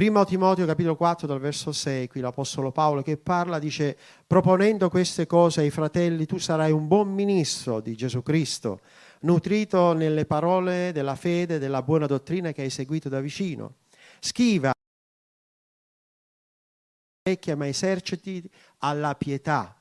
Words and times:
Primo 0.00 0.24
Timoteo 0.24 0.64
capitolo 0.64 0.96
4 0.96 1.26
dal 1.26 1.38
verso 1.38 1.72
6, 1.72 2.08
qui 2.08 2.22
l'Apostolo 2.22 2.72
Paolo 2.72 3.02
che 3.02 3.18
parla, 3.18 3.58
dice, 3.58 3.98
proponendo 4.26 4.88
queste 4.88 5.26
cose 5.26 5.60
ai 5.60 5.68
fratelli, 5.68 6.24
tu 6.24 6.38
sarai 6.38 6.72
un 6.72 6.88
buon 6.88 7.12
ministro 7.12 7.80
di 7.80 7.94
Gesù 7.94 8.22
Cristo, 8.22 8.80
nutrito 9.20 9.92
nelle 9.92 10.24
parole 10.24 10.92
della 10.92 11.16
fede, 11.16 11.58
della 11.58 11.82
buona 11.82 12.06
dottrina 12.06 12.50
che 12.52 12.62
hai 12.62 12.70
seguito 12.70 13.10
da 13.10 13.20
vicino. 13.20 13.74
Schiva 14.20 14.72
vecchia, 17.22 17.54
ma 17.54 17.68
eserciti 17.68 18.50
alla 18.78 19.14
pietà, 19.16 19.76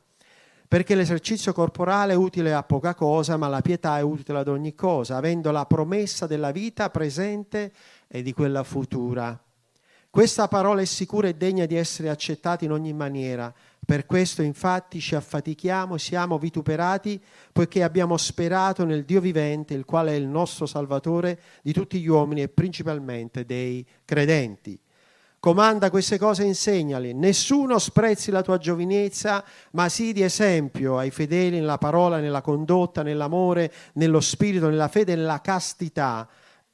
perché 0.68 0.96
l'esercizio 0.96 1.54
corporale 1.54 2.12
è 2.12 2.18
utile 2.18 2.54
a 2.54 2.64
poca 2.64 2.94
cosa, 2.94 3.38
ma 3.38 3.48
la 3.48 3.62
pietà 3.62 3.98
è 3.98 4.02
utile 4.02 4.40
ad 4.40 4.50
ogni 4.50 4.76
cosa, 4.76 5.16
avendo 5.16 5.50
la 5.52 5.66
promessa 5.66 6.28
della 6.28 6.52
vita 6.52 6.90
presente 6.90 7.72
e 8.10 8.22
di 8.22 8.34
quella 8.34 8.66
futura. 8.66 9.42
Questa 10.12 10.48
parola 10.48 10.82
è 10.82 10.86
sicura 10.86 11.28
e 11.28 11.36
degna 11.36 11.68
di 11.68 11.76
essere 11.76 12.10
accettata 12.10 12.66
in 12.66 12.72
ogni 12.72 12.94
maniera. 12.94 13.54
Per 13.86 14.08
questo 14.08 14.42
infatti 14.42 15.00
ci 15.00 15.14
affatichiamo, 15.14 15.98
siamo 15.98 16.40
vituperati, 16.40 17.22
poiché 17.52 17.84
abbiamo 17.84 18.18
sperato 18.18 18.86
nel 18.86 19.06
Dio 19.06 19.22
vivente, 19.22 19.76
il 19.76 19.86
quale 19.86 20.12
è 20.12 20.16
il 20.16 20.28
nostro 20.28 20.66
Salvatore 20.66 21.40
di 21.62 21.74
tutti 21.74 22.00
gli 22.00 22.08
uomini 22.08 22.42
e 22.42 22.50
principalmente 22.50 23.46
dei 23.46 23.86
credenti. 24.04 24.80
Comanda 25.40 25.92
queste 25.92 26.18
cose 26.18 26.42
e 26.44 26.48
insegnali. 26.48 27.14
Nessuno 27.14 27.78
sprezzi 27.78 28.32
la 28.32 28.42
tua 28.42 28.58
giovinezza, 28.58 29.44
ma 29.72 29.88
sii 29.90 30.12
di 30.12 30.24
esempio 30.24 30.98
ai 30.98 31.12
fedeli 31.12 31.60
nella 31.60 31.78
parola, 31.78 32.20
nella 32.20 32.42
condotta, 32.42 33.04
nell'amore, 33.04 33.72
nello 33.94 34.20
spirito, 34.22 34.70
nella 34.70 34.88
fede, 34.88 35.16
nella 35.16 35.40
castità. 35.40 36.28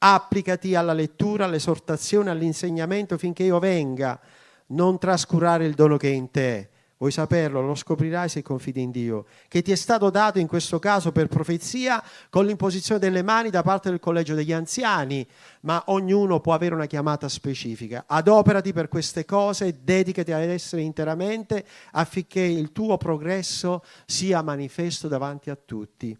Applicati 0.08 0.76
alla 0.76 0.94
lettura, 0.94 1.46
all'esortazione, 1.46 2.30
all'insegnamento 2.30 3.18
finché 3.18 3.44
io 3.44 3.60
venga. 3.60 4.20
Non 4.68 5.00
trascurare 5.00 5.66
il 5.66 5.74
dono 5.74 5.98
che 5.98 6.10
è 6.10 6.14
in 6.14 6.30
te 6.30 6.70
Vuoi 6.98 7.12
saperlo? 7.12 7.62
Lo 7.62 7.76
scoprirai 7.76 8.30
se 8.30 8.42
confidi 8.42 8.82
in 8.82 8.90
Dio, 8.90 9.26
che 9.50 9.62
ti 9.62 9.74
è 9.74 9.76
stato 9.76 10.10
dato 10.10 10.40
in 10.40 10.48
questo 10.48 10.80
caso 10.80 11.12
per 11.12 11.28
profezia 11.28 12.02
con 12.30 12.46
l'imposizione 12.46 13.02
delle 13.02 13.22
mani 13.22 13.50
da 13.50 13.64
parte 13.64 13.90
del 13.90 14.00
collegio 14.00 14.34
degli 14.34 14.54
anziani, 14.54 15.28
ma 15.62 15.84
ognuno 15.88 16.40
può 16.40 16.54
avere 16.54 16.74
una 16.74 16.86
chiamata 16.86 17.28
specifica. 17.28 18.06
Adoperati 18.08 18.72
per 18.72 18.88
queste 18.88 19.26
cose 19.26 19.84
dedicati 19.84 20.32
ad 20.32 20.44
essere 20.44 20.84
interamente 20.84 21.66
affinché 21.92 22.40
il 22.40 22.72
tuo 22.72 22.96
progresso 22.96 23.84
sia 24.06 24.42
manifesto 24.42 25.10
davanti 25.10 25.50
a 25.50 25.58
tutti. 25.58 26.18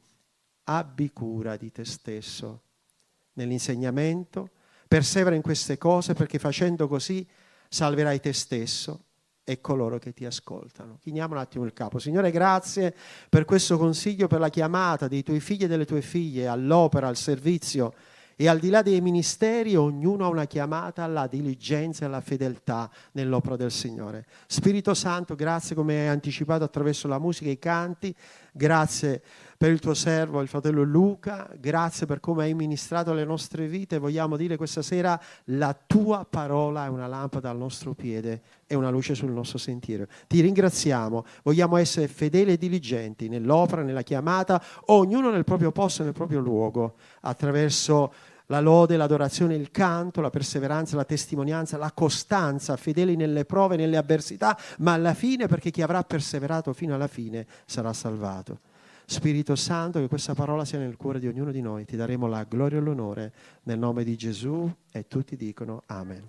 Abbi 0.66 1.12
cura 1.14 1.56
di 1.56 1.72
te 1.72 1.86
stesso 1.86 2.60
nell'insegnamento, 3.36 4.50
persevera 4.88 5.36
in 5.36 5.42
queste 5.42 5.78
cose 5.78 6.14
perché 6.14 6.40
facendo 6.40 6.88
così 6.88 7.26
salverai 7.70 8.20
te 8.20 8.34
stesso 8.34 9.06
e 9.44 9.62
coloro 9.62 10.00
che 10.00 10.12
ti 10.12 10.26
ascoltano. 10.26 10.98
Chiniamo 11.02 11.36
un 11.36 11.40
attimo 11.40 11.66
il 11.66 11.74
capo. 11.74 12.00
Signore, 12.00 12.32
grazie 12.32 12.94
per 13.30 13.46
questo 13.46 13.78
consiglio, 13.78 14.28
per 14.28 14.40
la 14.40 14.50
chiamata 14.50 15.08
dei 15.08 15.24
tuoi 15.24 15.40
figli 15.40 15.64
e 15.64 15.68
delle 15.68 15.86
tue 15.86 16.02
figlie 16.02 16.48
all'opera, 16.48 17.08
al 17.08 17.16
servizio 17.16 17.94
e 18.38 18.50
al 18.50 18.60
di 18.60 18.70
là 18.70 18.82
dei 18.82 19.00
ministeri 19.00 19.76
ognuno 19.76 20.26
ha 20.26 20.30
una 20.30 20.46
chiamata 20.46 21.04
alla 21.04 21.26
diligenza 21.28 22.04
e 22.04 22.08
alla 22.08 22.20
fedeltà 22.20 22.90
nell'opera 23.14 23.56
del 23.56 23.72
Signore. 23.72 24.26
Spirito 24.48 24.94
Santo, 24.94 25.36
grazie 25.36 25.74
come 25.74 26.02
hai 26.02 26.08
anticipato 26.08 26.64
attraverso 26.64 27.08
la 27.08 27.18
musica 27.18 27.50
e 27.50 27.54
i 27.54 27.60
canti, 27.60 28.14
grazie 28.52 29.22
per 29.58 29.72
il 29.72 29.80
tuo 29.80 29.94
servo, 29.94 30.42
il 30.42 30.48
fratello 30.48 30.84
Luca, 30.84 31.50
grazie 31.58 32.06
per 32.06 32.20
come 32.20 32.44
hai 32.44 32.54
ministrato 32.54 33.14
le 33.14 33.24
nostre 33.24 33.68
vite. 33.68 33.98
Vogliamo 33.98 34.36
dire 34.36 34.58
questa 34.58 34.82
sera 34.82 35.20
la 35.46 35.78
tua 35.88 36.26
parola 36.30 36.86
è 36.86 36.90
una 36.90 37.08
lampada 37.08 37.50
al 37.50 37.58
nostro 37.58 37.94
piede 37.94 38.42
e 38.68 38.76
una 38.76 38.90
luce 38.90 39.16
sul 39.16 39.32
nostro 39.32 39.58
sentiero. 39.58 40.08
Ti 40.28 40.42
ringraziamo, 40.42 41.26
vogliamo 41.44 41.78
essere 41.78 42.08
fedeli 42.08 42.54
e 42.54 42.58
diligenti 42.58 43.30
nell'opera, 43.30 43.82
nella 43.82 44.02
chiamata, 44.02 44.62
ognuno 44.88 45.32
nel 45.32 45.46
proprio 45.46 45.72
posto, 45.72 46.04
nel 46.04 46.14
proprio 46.14 46.40
luogo, 46.40 46.96
attraverso 47.22 48.14
la 48.48 48.60
lode, 48.60 48.98
l'adorazione, 48.98 49.56
il 49.56 49.72
canto, 49.72 50.22
la 50.22 50.30
perseveranza, 50.30 50.96
la 50.96 51.06
testimonianza, 51.06 51.78
la 51.78 51.92
costanza, 51.94 52.76
fedeli 52.76 53.16
nelle 53.16 53.46
prove, 53.46 53.76
nelle 53.76 53.98
avversità, 53.98 54.58
ma 54.80 54.94
alla 54.94 55.14
fine, 55.14 55.48
perché 55.48 55.72
chi 55.72 55.82
avrà 55.82 56.04
perseverato 56.04 56.74
fino 56.74 56.94
alla 56.94 57.08
fine 57.08 57.46
sarà 57.66 57.94
salvato. 57.94 58.60
Spirito 59.08 59.56
Santo, 59.56 60.00
che 60.00 60.08
questa 60.08 60.34
parola 60.34 60.66
sia 60.66 60.80
nel 60.80 60.98
cuore 60.98 61.20
di 61.20 61.28
ognuno 61.28 61.52
di 61.52 61.62
noi. 61.62 61.86
Ti 61.86 61.96
daremo 61.96 62.28
la 62.28 62.44
gloria 62.44 62.80
e 62.80 62.82
l'onore 62.82 63.34
nel 63.64 63.78
nome 63.78 64.04
di 64.04 64.16
Gesù 64.16 64.70
e 64.92 65.08
tutti 65.08 65.36
dicono 65.36 65.84
Amen. 65.86 66.28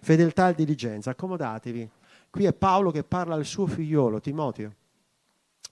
Fedeltà 0.00 0.48
e 0.48 0.54
diligenza, 0.54 1.10
accomodatevi. 1.10 1.88
Qui 2.30 2.44
è 2.46 2.52
Paolo 2.54 2.90
che 2.90 3.04
parla 3.04 3.34
al 3.34 3.44
suo 3.44 3.66
figliolo 3.66 4.20
Timoteo. 4.20 4.74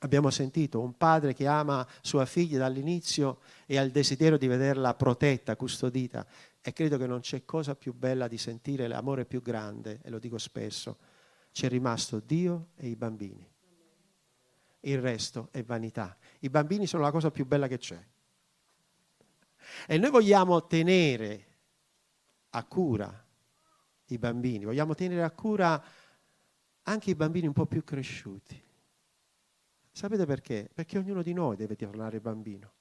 Abbiamo 0.03 0.31
sentito 0.31 0.81
un 0.81 0.97
padre 0.97 1.35
che 1.35 1.47
ama 1.47 1.87
sua 2.01 2.27
figlia 2.27 2.59
dall'inizio 2.59 3.39
e 3.67 3.79
ha 3.79 3.83
il 3.83 3.91
desiderio 3.91 4.39
di 4.39 4.47
vederla 4.47 4.95
protetta, 4.95 5.57
custodita. 5.57 6.27
E 6.61 6.73
credo 6.73 6.99
che 6.99 7.07
non 7.07 7.21
c'è 7.21 7.45
cosa 7.47 7.75
più 7.75 7.95
bella 7.95 8.29
di 8.29 8.37
sentire 8.37 8.87
l'amore 8.89 9.25
più 9.25 9.41
grande, 9.41 10.01
e 10.03 10.11
lo 10.11 10.19
dico 10.19 10.39
spesso. 10.39 10.99
C'è 11.51 11.69
rimasto 11.69 12.21
Dio 12.21 12.69
e 12.77 12.89
i 12.89 12.97
bambini 12.97 13.51
il 14.81 14.99
resto 14.99 15.49
è 15.51 15.63
vanità. 15.63 16.17
I 16.41 16.51
bambini 16.51 16.87
sono 16.87 17.03
la 17.03 17.11
cosa 17.11 17.31
più 17.31 17.47
bella 17.47 17.69
che 17.69 17.79
c'è. 17.79 18.03
E 19.87 19.99
noi 19.99 20.11
vogliamo 20.11 20.67
tenere 20.67 21.47
a 22.51 22.65
cura 22.65 23.25
i 24.07 24.19
bambini, 24.19 24.65
vogliamo 24.65 24.95
tenere 24.95 25.23
a 25.23 25.31
cura 25.31 25.83
anche 26.83 27.11
i 27.11 27.15
bambini 27.15 27.47
un 27.47 27.53
po' 27.53 27.67
più 27.67 27.85
cresciuti. 27.85 28.61
Sapete 29.93 30.25
perché? 30.25 30.69
Perché 30.73 30.99
ognuno 30.99 31.23
di 31.23 31.33
noi 31.33 31.57
deve 31.57 31.77
tornare 31.77 32.21
bambino. 32.21 32.73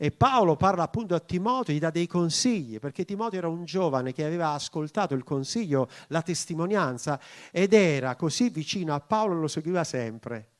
E 0.00 0.12
Paolo 0.12 0.54
parla 0.54 0.84
appunto 0.84 1.16
a 1.16 1.20
Timoteo, 1.20 1.74
gli 1.74 1.80
dà 1.80 1.90
dei 1.90 2.06
consigli, 2.06 2.78
perché 2.78 3.04
Timoteo 3.04 3.40
era 3.40 3.48
un 3.48 3.64
giovane 3.64 4.12
che 4.12 4.24
aveva 4.24 4.52
ascoltato 4.52 5.14
il 5.14 5.24
consiglio, 5.24 5.88
la 6.08 6.22
testimonianza 6.22 7.20
ed 7.50 7.72
era 7.72 8.14
così 8.14 8.48
vicino 8.48 8.94
a 8.94 9.00
Paolo, 9.00 9.40
lo 9.40 9.48
seguiva 9.48 9.82
sempre. 9.82 10.57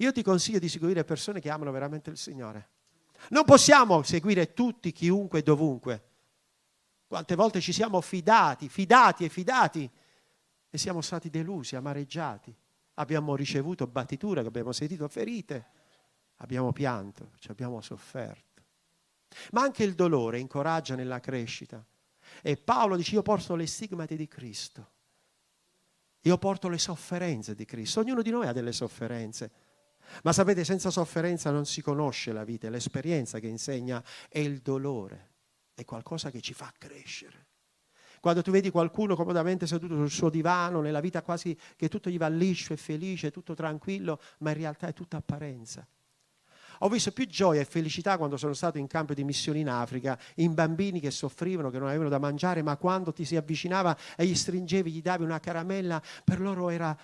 Io 0.00 0.12
ti 0.12 0.22
consiglio 0.22 0.58
di 0.58 0.68
seguire 0.68 1.04
persone 1.04 1.40
che 1.40 1.50
amano 1.50 1.70
veramente 1.70 2.08
il 2.08 2.16
Signore. 2.16 2.68
Non 3.30 3.44
possiamo 3.44 4.02
seguire 4.02 4.54
tutti, 4.54 4.92
chiunque 4.92 5.40
e 5.40 5.42
dovunque. 5.42 6.04
Quante 7.06 7.34
volte 7.34 7.60
ci 7.60 7.72
siamo 7.72 8.00
fidati, 8.00 8.68
fidati 8.68 9.24
e 9.24 9.28
fidati 9.28 9.90
e 10.70 10.78
siamo 10.78 11.02
stati 11.02 11.28
delusi, 11.28 11.76
amareggiati. 11.76 12.54
Abbiamo 12.94 13.36
ricevuto 13.36 13.86
battiture, 13.86 14.40
abbiamo 14.40 14.72
sentito 14.72 15.06
ferite, 15.06 15.66
abbiamo 16.36 16.72
pianto, 16.72 17.32
ci 17.38 17.50
abbiamo 17.50 17.80
sofferto. 17.82 18.62
Ma 19.52 19.62
anche 19.62 19.84
il 19.84 19.94
dolore 19.94 20.38
incoraggia 20.38 20.94
nella 20.94 21.20
crescita. 21.20 21.84
E 22.40 22.56
Paolo 22.56 22.96
dice 22.96 23.16
io 23.16 23.22
porto 23.22 23.54
le 23.54 23.66
stigmate 23.66 24.16
di 24.16 24.28
Cristo. 24.28 24.90
Io 26.20 26.38
porto 26.38 26.68
le 26.68 26.78
sofferenze 26.78 27.54
di 27.54 27.66
Cristo. 27.66 28.00
Ognuno 28.00 28.22
di 28.22 28.30
noi 28.30 28.46
ha 28.46 28.52
delle 28.52 28.72
sofferenze. 28.72 29.68
Ma 30.22 30.32
sapete, 30.32 30.64
senza 30.64 30.90
sofferenza 30.90 31.50
non 31.50 31.66
si 31.66 31.82
conosce 31.82 32.32
la 32.32 32.44
vita, 32.44 32.68
l'esperienza 32.68 33.38
che 33.38 33.46
insegna 33.46 34.02
è 34.28 34.38
il 34.38 34.58
dolore, 34.58 35.30
è 35.74 35.84
qualcosa 35.84 36.30
che 36.30 36.40
ci 36.40 36.52
fa 36.52 36.72
crescere. 36.76 37.46
Quando 38.20 38.42
tu 38.42 38.50
vedi 38.50 38.70
qualcuno 38.70 39.16
comodamente 39.16 39.66
seduto 39.66 39.94
sul 39.94 40.10
suo 40.10 40.28
divano, 40.28 40.82
nella 40.82 41.00
vita 41.00 41.22
quasi 41.22 41.56
che 41.74 41.88
tutto 41.88 42.10
gli 42.10 42.18
va 42.18 42.28
liscio 42.28 42.74
e 42.74 42.76
felice, 42.76 43.30
tutto 43.30 43.54
tranquillo, 43.54 44.20
ma 44.38 44.50
in 44.50 44.58
realtà 44.58 44.88
è 44.88 44.92
tutta 44.92 45.16
apparenza. 45.16 45.86
Ho 46.82 46.88
visto 46.88 47.12
più 47.12 47.26
gioia 47.26 47.60
e 47.60 47.64
felicità 47.64 48.16
quando 48.16 48.36
sono 48.36 48.54
stato 48.54 48.78
in 48.78 48.86
campo 48.86 49.12
di 49.12 49.24
missioni 49.24 49.60
in 49.60 49.68
Africa, 49.68 50.18
in 50.36 50.54
bambini 50.54 51.00
che 51.00 51.10
soffrivano, 51.10 51.70
che 51.70 51.78
non 51.78 51.88
avevano 51.88 52.08
da 52.08 52.18
mangiare, 52.18 52.62
ma 52.62 52.76
quando 52.76 53.12
ti 53.12 53.24
si 53.24 53.36
avvicinava 53.36 53.96
e 54.16 54.26
gli 54.26 54.34
stringevi, 54.34 54.90
gli 54.90 55.02
davi 55.02 55.22
una 55.22 55.40
caramella, 55.40 56.00
per 56.24 56.40
loro 56.40 56.70
era 56.70 56.96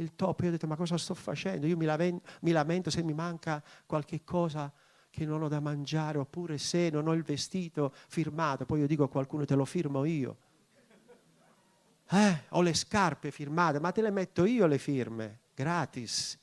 il 0.00 0.14
top. 0.14 0.40
Io 0.40 0.48
ho 0.48 0.50
detto, 0.50 0.66
ma 0.66 0.76
cosa 0.76 0.96
sto 0.96 1.14
facendo? 1.14 1.66
Io 1.66 1.76
mi, 1.76 1.84
laven- 1.84 2.20
mi 2.42 2.50
lamento 2.52 2.90
se 2.90 3.02
mi 3.02 3.12
manca 3.12 3.62
qualche 3.86 4.22
cosa 4.24 4.72
che 5.10 5.24
non 5.24 5.42
ho 5.42 5.48
da 5.48 5.60
mangiare, 5.60 6.18
oppure 6.18 6.56
se 6.58 6.88
non 6.90 7.08
ho 7.08 7.12
il 7.12 7.22
vestito 7.22 7.92
firmato, 8.08 8.64
poi 8.64 8.80
io 8.80 8.86
dico 8.86 9.04
a 9.04 9.08
qualcuno 9.08 9.44
te 9.44 9.54
lo 9.54 9.64
firmo 9.64 10.04
io. 10.04 10.36
Eh, 12.12 12.42
ho 12.50 12.62
le 12.62 12.74
scarpe 12.74 13.30
firmate, 13.30 13.78
ma 13.78 13.92
te 13.92 14.02
le 14.02 14.10
metto 14.10 14.44
io 14.44 14.66
le 14.66 14.78
firme, 14.78 15.40
gratis. 15.54 16.38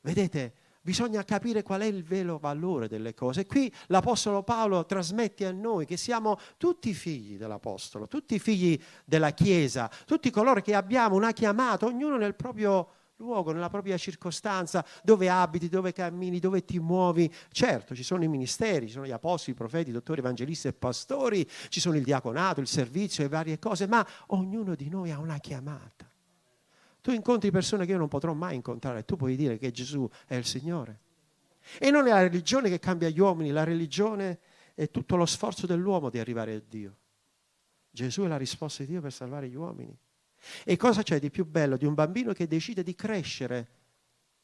Vedete, 0.00 0.54
Bisogna 0.88 1.22
capire 1.22 1.62
qual 1.62 1.82
è 1.82 1.84
il 1.84 2.02
vero 2.02 2.38
valore 2.38 2.88
delle 2.88 3.12
cose. 3.12 3.44
Qui 3.44 3.70
l'Apostolo 3.88 4.42
Paolo 4.42 4.86
trasmette 4.86 5.44
a 5.44 5.52
noi 5.52 5.84
che 5.84 5.98
siamo 5.98 6.38
tutti 6.56 6.94
figli 6.94 7.36
dell'Apostolo, 7.36 8.08
tutti 8.08 8.38
figli 8.38 8.80
della 9.04 9.32
Chiesa, 9.32 9.90
tutti 10.06 10.30
coloro 10.30 10.62
che 10.62 10.74
abbiamo 10.74 11.14
una 11.14 11.32
chiamata, 11.32 11.84
ognuno 11.84 12.16
nel 12.16 12.34
proprio 12.34 12.88
luogo, 13.16 13.52
nella 13.52 13.68
propria 13.68 13.98
circostanza, 13.98 14.82
dove 15.02 15.28
abiti, 15.28 15.68
dove 15.68 15.92
cammini, 15.92 16.38
dove 16.38 16.64
ti 16.64 16.78
muovi. 16.78 17.30
Certo, 17.50 17.94
ci 17.94 18.02
sono 18.02 18.24
i 18.24 18.28
ministeri, 18.28 18.86
ci 18.86 18.94
sono 18.94 19.04
gli 19.04 19.10
apostoli, 19.10 19.52
i 19.52 19.60
profeti, 19.60 19.90
i 19.90 19.92
dottori, 19.92 20.20
evangelisti 20.20 20.68
e 20.68 20.72
pastori, 20.72 21.46
ci 21.68 21.80
sono 21.80 21.96
il 21.96 22.02
diaconato, 22.02 22.60
il 22.60 22.66
servizio 22.66 23.22
e 23.24 23.28
varie 23.28 23.58
cose, 23.58 23.86
ma 23.86 24.06
ognuno 24.28 24.74
di 24.74 24.88
noi 24.88 25.10
ha 25.10 25.18
una 25.18 25.36
chiamata. 25.36 26.10
Tu 27.00 27.12
incontri 27.12 27.50
persone 27.50 27.86
che 27.86 27.92
io 27.92 27.98
non 27.98 28.08
potrò 28.08 28.32
mai 28.32 28.56
incontrare, 28.56 29.04
tu 29.04 29.16
puoi 29.16 29.36
dire 29.36 29.58
che 29.58 29.70
Gesù 29.70 30.08
è 30.26 30.34
il 30.34 30.44
Signore. 30.44 31.00
E 31.78 31.90
non 31.90 32.06
è 32.06 32.10
la 32.10 32.22
religione 32.22 32.68
che 32.68 32.78
cambia 32.78 33.08
gli 33.08 33.20
uomini, 33.20 33.50
la 33.50 33.64
religione 33.64 34.38
è 34.74 34.90
tutto 34.90 35.16
lo 35.16 35.26
sforzo 35.26 35.66
dell'uomo 35.66 36.10
di 36.10 36.18
arrivare 36.18 36.54
a 36.54 36.62
Dio. 36.66 36.96
Gesù 37.90 38.22
è 38.22 38.28
la 38.28 38.36
risposta 38.36 38.82
di 38.82 38.90
Dio 38.90 39.00
per 39.00 39.12
salvare 39.12 39.48
gli 39.48 39.56
uomini. 39.56 39.96
E 40.64 40.76
cosa 40.76 41.02
c'è 41.02 41.18
di 41.18 41.30
più 41.30 41.44
bello 41.44 41.76
di 41.76 41.84
un 41.84 41.94
bambino 41.94 42.32
che 42.32 42.46
decide 42.46 42.82
di 42.82 42.94
crescere 42.94 43.68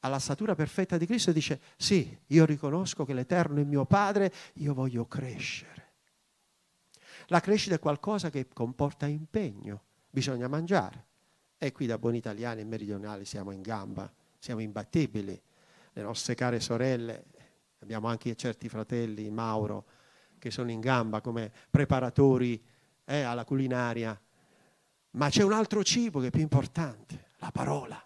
alla 0.01 0.19
statura 0.19 0.55
perfetta 0.55 0.99
di 0.99 1.07
Cristo 1.07 1.31
e 1.31 1.33
dice, 1.33 1.61
sì, 1.77 2.17
io 2.27 2.45
riconosco 2.45 3.05
che 3.05 3.15
l'Eterno 3.15 3.61
è 3.61 3.65
mio 3.65 3.87
Padre, 3.87 4.33
io 4.55 4.75
voglio 4.75 5.07
crescere. 5.07 5.93
La 7.29 7.41
crescita 7.41 7.77
è 7.77 7.79
qualcosa 7.79 8.29
che 8.29 8.49
comporta 8.49 9.07
impegno, 9.07 9.83
bisogna 10.11 10.47
mangiare. 10.47 11.13
E 11.65 11.73
qui 11.73 11.87
da 11.87 11.97
buoni 11.97 12.19
italiani 12.19 12.61
e 12.61 12.65
meridionali 12.65 13.25
siamo 13.25 13.51
in 13.51 13.63
gamba, 13.63 14.13
siamo 14.39 14.61
imbattibili. 14.61 15.41
Le 15.95 16.03
nostre 16.03 16.35
care 16.35 16.61
sorelle, 16.61 17.25
abbiamo 17.79 18.07
anche 18.07 18.37
certi 18.37 18.69
fratelli, 18.69 19.31
Mauro, 19.31 19.87
che 20.39 20.51
sono 20.51 20.71
in 20.71 20.81
gamba 20.81 21.23
come 21.23 21.51
preparatori 21.71 22.63
eh, 23.07 23.23
alla 23.23 23.47
culinaria. 23.47 24.21
Ma 25.13 25.31
c'è 25.31 25.43
un 25.43 25.55
altro 25.55 25.83
cibo 25.83 26.21
che 26.21 26.27
è 26.27 26.31
più 26.31 26.43
importante, 26.43 27.29
la 27.39 27.51
parola. 27.51 28.03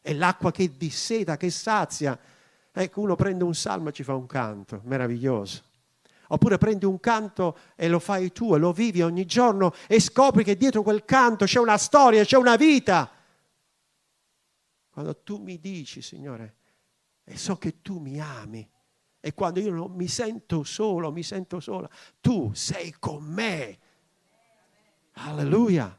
È 0.00 0.12
l'acqua 0.12 0.52
che 0.52 0.76
disseta, 0.76 1.36
che 1.36 1.50
sazia. 1.50 2.16
Ecco, 2.70 3.00
uno 3.00 3.16
prende 3.16 3.42
un 3.42 3.56
salmo 3.56 3.88
e 3.88 3.92
ci 3.92 4.04
fa 4.04 4.14
un 4.14 4.26
canto, 4.26 4.80
meraviglioso. 4.84 5.60
Oppure 6.32 6.56
prendi 6.56 6.86
un 6.86 6.98
canto 6.98 7.58
e 7.76 7.88
lo 7.88 7.98
fai 7.98 8.32
tu 8.32 8.54
e 8.54 8.58
lo 8.58 8.72
vivi 8.72 9.02
ogni 9.02 9.26
giorno 9.26 9.74
e 9.86 10.00
scopri 10.00 10.42
che 10.44 10.56
dietro 10.56 10.82
quel 10.82 11.04
canto 11.04 11.44
c'è 11.44 11.58
una 11.58 11.76
storia, 11.76 12.24
c'è 12.24 12.38
una 12.38 12.56
vita. 12.56 13.10
Quando 14.90 15.22
tu 15.22 15.36
mi 15.36 15.60
dici, 15.60 16.00
Signore, 16.00 16.56
e 17.22 17.36
so 17.36 17.56
che 17.56 17.82
tu 17.82 17.98
mi 17.98 18.18
ami, 18.18 18.66
e 19.20 19.34
quando 19.34 19.60
io 19.60 19.72
non 19.72 19.92
mi 19.92 20.08
sento 20.08 20.64
solo, 20.64 21.12
mi 21.12 21.22
sento 21.22 21.60
sola, 21.60 21.88
tu 22.22 22.50
sei 22.54 22.94
con 22.98 23.22
me. 23.24 23.78
Alleluia. 25.12 25.94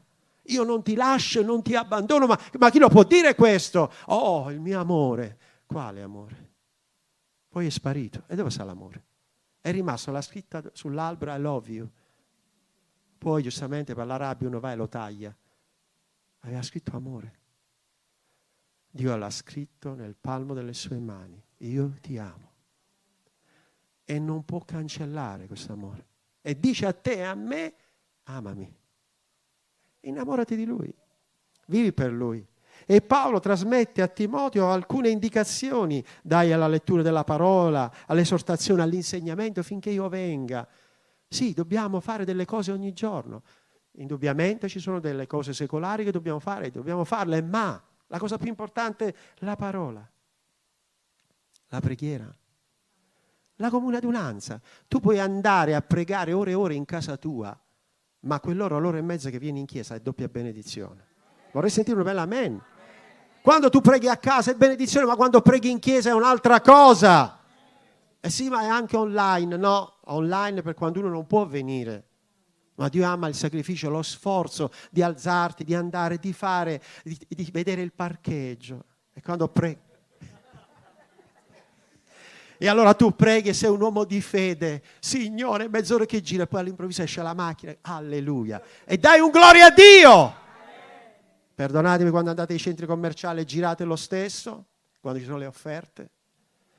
Io 0.48 0.64
non 0.64 0.82
ti 0.82 0.96
lascio, 0.96 1.42
non 1.42 1.62
ti 1.62 1.76
abbandono, 1.76 2.26
ma, 2.26 2.38
ma 2.58 2.70
chi 2.70 2.80
lo 2.80 2.88
può 2.88 3.04
dire 3.04 3.36
questo? 3.36 3.92
Oh, 4.06 4.50
il 4.50 4.58
mio 4.58 4.80
amore. 4.80 5.38
Quale 5.64 6.02
amore? 6.02 6.50
Poi 7.48 7.66
è 7.66 7.70
sparito. 7.70 8.24
E 8.26 8.34
dove 8.34 8.50
sta 8.50 8.64
l'amore? 8.64 9.04
È 9.64 9.72
rimasto 9.72 10.10
la 10.10 10.20
scritta 10.20 10.62
sull'albero 10.74 11.34
I 11.34 11.40
love 11.40 11.72
you. 11.72 11.90
Poi 13.16 13.42
giustamente 13.42 13.94
per 13.94 14.04
la 14.04 14.16
rabbia 14.16 14.46
uno 14.46 14.60
va 14.60 14.72
e 14.72 14.76
lo 14.76 14.90
taglia. 14.90 15.34
Aveva 16.40 16.60
scritto 16.60 16.94
amore. 16.94 17.38
Dio 18.90 19.16
l'ha 19.16 19.30
scritto 19.30 19.94
nel 19.94 20.16
palmo 20.20 20.52
delle 20.52 20.74
sue 20.74 20.98
mani. 20.98 21.42
Io 21.60 21.94
ti 22.02 22.18
amo. 22.18 22.52
E 24.04 24.18
non 24.18 24.44
può 24.44 24.62
cancellare 24.66 25.46
questo 25.46 25.72
amore. 25.72 26.08
E 26.42 26.60
dice 26.60 26.84
a 26.84 26.92
te 26.92 27.12
e 27.12 27.22
a 27.22 27.34
me, 27.34 27.74
amami. 28.24 28.70
Innamorati 30.00 30.56
di 30.56 30.66
lui. 30.66 30.94
Vivi 31.68 31.90
per 31.94 32.12
lui. 32.12 32.46
E 32.86 33.00
Paolo 33.00 33.40
trasmette 33.40 34.02
a 34.02 34.08
Timoteo 34.08 34.70
alcune 34.70 35.08
indicazioni, 35.08 36.04
dai 36.22 36.52
alla 36.52 36.68
lettura 36.68 37.02
della 37.02 37.24
parola, 37.24 37.90
all'esortazione, 38.06 38.82
all'insegnamento 38.82 39.62
finché 39.62 39.90
io 39.90 40.08
venga. 40.08 40.66
Sì, 41.26 41.52
dobbiamo 41.52 42.00
fare 42.00 42.24
delle 42.24 42.44
cose 42.44 42.72
ogni 42.72 42.92
giorno. 42.92 43.42
Indubbiamente 43.92 44.68
ci 44.68 44.80
sono 44.80 45.00
delle 45.00 45.26
cose 45.26 45.52
secolari 45.52 46.04
che 46.04 46.10
dobbiamo 46.10 46.40
fare, 46.40 46.70
dobbiamo 46.70 47.04
farle, 47.04 47.42
ma 47.42 47.80
la 48.08 48.18
cosa 48.18 48.38
più 48.38 48.48
importante 48.48 49.08
è 49.08 49.14
la 49.44 49.56
parola, 49.56 50.08
la 51.68 51.80
preghiera, 51.80 52.28
la 53.56 53.70
comune 53.70 53.96
adunanza. 53.96 54.60
Tu 54.88 55.00
puoi 55.00 55.20
andare 55.20 55.74
a 55.74 55.80
pregare 55.80 56.32
ore 56.32 56.50
e 56.50 56.54
ore 56.54 56.74
in 56.74 56.84
casa 56.84 57.16
tua, 57.16 57.58
ma 58.20 58.40
quell'ora, 58.40 58.78
l'ora 58.78 58.98
e 58.98 59.02
mezza 59.02 59.30
che 59.30 59.38
vieni 59.38 59.60
in 59.60 59.66
chiesa 59.66 59.94
è 59.94 60.00
doppia 60.00 60.28
benedizione. 60.28 61.12
Vorrei 61.52 61.70
sentire 61.70 61.96
una 61.96 62.04
bella 62.04 62.22
amen. 62.22 62.60
Quando 63.44 63.68
tu 63.68 63.82
preghi 63.82 64.08
a 64.08 64.16
casa 64.16 64.52
è 64.52 64.54
benedizione, 64.54 65.04
ma 65.04 65.16
quando 65.16 65.42
preghi 65.42 65.68
in 65.68 65.78
chiesa 65.78 66.08
è 66.08 66.14
un'altra 66.14 66.62
cosa. 66.62 67.40
Eh 68.18 68.30
sì, 68.30 68.48
ma 68.48 68.62
è 68.62 68.68
anche 68.68 68.96
online, 68.96 69.58
no? 69.58 69.96
Online 70.04 70.62
per 70.62 70.72
quando 70.72 71.00
uno 71.00 71.10
non 71.10 71.26
può 71.26 71.44
venire. 71.44 72.06
Ma 72.76 72.88
Dio 72.88 73.04
ama 73.04 73.28
il 73.28 73.34
sacrificio, 73.34 73.90
lo 73.90 74.00
sforzo 74.00 74.70
di 74.90 75.02
alzarti, 75.02 75.62
di 75.62 75.74
andare, 75.74 76.16
di 76.16 76.32
fare, 76.32 76.82
di, 77.02 77.18
di 77.28 77.50
vedere 77.52 77.82
il 77.82 77.92
parcheggio. 77.92 78.82
E 79.12 79.20
quando 79.20 79.46
preghi. 79.48 79.82
E 82.56 82.66
allora 82.66 82.94
tu 82.94 83.14
preghi 83.14 83.50
e 83.50 83.52
sei 83.52 83.68
un 83.68 83.82
uomo 83.82 84.04
di 84.04 84.22
fede, 84.22 84.82
Signore, 85.00 85.68
mezz'ora 85.68 86.06
che 86.06 86.22
gira, 86.22 86.44
e 86.44 86.46
poi 86.46 86.60
all'improvviso 86.60 87.02
esce 87.02 87.20
la 87.20 87.34
macchina, 87.34 87.76
alleluia. 87.82 88.62
E 88.86 88.96
dai 88.96 89.20
un 89.20 89.28
gloria 89.28 89.66
a 89.66 89.70
Dio! 89.70 90.43
Perdonatemi 91.54 92.10
quando 92.10 92.30
andate 92.30 92.52
ai 92.52 92.58
centri 92.58 92.84
commerciali 92.84 93.40
e 93.40 93.44
girate 93.44 93.84
lo 93.84 93.94
stesso, 93.94 94.66
quando 95.00 95.20
ci 95.20 95.24
sono 95.24 95.38
le 95.38 95.46
offerte. 95.46 96.10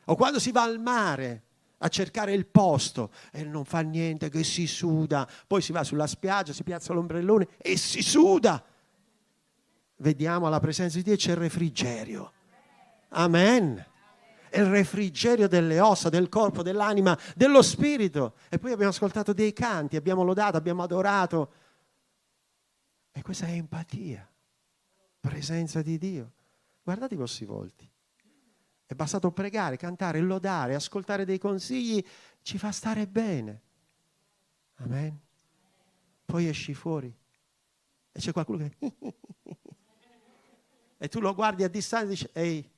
O 0.06 0.16
quando 0.16 0.38
si 0.40 0.52
va 0.52 0.64
al 0.64 0.80
mare 0.80 1.44
a 1.80 1.88
cercare 1.88 2.34
il 2.34 2.46
posto 2.46 3.12
e 3.32 3.44
non 3.44 3.64
fa 3.64 3.80
niente, 3.80 4.30
che 4.30 4.44
si 4.44 4.68
suda. 4.68 5.28
Poi 5.48 5.62
si 5.62 5.72
va 5.72 5.84
sulla 5.84 6.08
spiaggia, 6.08 6.52
si 6.52 6.64
piazza 6.64 6.94
l'ombrellone 6.94 7.48
e 7.58 7.78
si 7.78 8.02
suda. 8.02 8.64
Vediamo 9.98 10.50
la 10.50 10.60
presenza 10.60 10.98
di 10.98 11.04
Dio 11.04 11.16
c'è 11.16 11.32
il 11.32 11.38
refrigerio. 11.38 12.34
Amen. 13.10 13.84
Il 14.52 14.66
refrigerio 14.66 15.48
delle 15.48 15.80
ossa, 15.80 16.10
del 16.10 16.28
corpo, 16.28 16.64
dell'anima, 16.64 17.18
dello 17.34 17.62
spirito. 17.62 18.36
E 18.50 18.60
poi 18.60 18.74
abbiamo 18.74 18.92
ascoltato 18.92 19.32
dei 19.32 19.54
canti, 19.54 19.96
abbiamo 19.96 20.24
lodato, 20.24 20.58
abbiamo 20.58 20.84
adorato. 20.84 21.52
E 23.14 23.22
questa 23.22 23.46
è 23.48 23.52
empatia 23.52 24.30
presenza 25.26 25.82
di 25.82 25.98
Dio. 25.98 26.34
Guardate 26.84 27.16
i 27.16 27.18
vostri 27.18 27.46
volti. 27.46 27.90
È 28.86 28.94
bastato 28.94 29.32
pregare, 29.32 29.76
cantare, 29.76 30.20
lodare, 30.20 30.76
ascoltare 30.76 31.26
dei 31.26 31.40
consigli, 31.40 32.06
ci 32.44 32.60
fa 32.60 32.72
stare 32.72 33.08
bene. 33.08 33.62
Amen. 34.76 35.20
Poi 36.26 36.48
esci 36.48 36.76
fuori 36.76 37.14
e 38.12 38.20
c'è 38.20 38.32
qualcuno 38.32 38.70
che... 38.70 38.78
e 40.98 41.08
tu 41.08 41.20
lo 41.20 41.34
guardi 41.34 41.64
a 41.64 41.68
distanza 41.68 42.06
e 42.06 42.10
dici, 42.10 42.30
ehi, 42.32 42.72